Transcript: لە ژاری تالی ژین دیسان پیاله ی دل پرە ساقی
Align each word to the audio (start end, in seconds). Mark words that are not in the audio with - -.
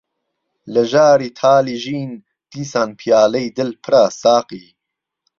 لە 0.73 0.83
ژاری 0.91 1.29
تالی 1.39 1.77
ژین 1.83 2.11
دیسان 2.51 2.89
پیاله 2.99 3.39
ی 3.45 3.47
دل 3.57 3.69
پرە 3.83 4.03
ساقی 4.21 4.65